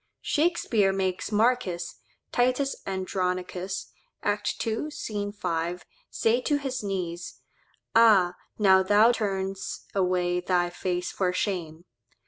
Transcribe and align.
Shakspeare 0.23 0.91
makes 0.91 1.31
Marcus 1.31 1.97
('Titus 2.31 2.75
Andronicus,' 2.87 3.91
act 4.23 4.65
ii, 4.65 4.89
sc. 4.89 5.11
5) 5.37 5.85
say 6.09 6.41
to 6.41 6.57
his 6.57 6.81
niece, 6.81 7.41
"Ah! 7.95 8.33
now 8.57 8.81
thou 8.81 9.11
turn'st 9.11 9.85
away 9.93 10.39
thy 10.39 10.71
face 10.71 11.11
for 11.11 11.31
shame." 11.31 11.85